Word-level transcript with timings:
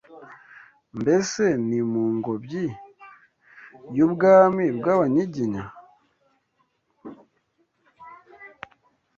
Mbese 0.99 1.43
ni 1.67 1.79
mu 1.91 2.03
ngobyi 2.15 2.65
y’ubwami 3.95 4.65
bw’Abanyiginya 4.77 5.63